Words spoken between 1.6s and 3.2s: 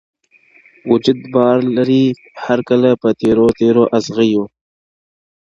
لري هر کله په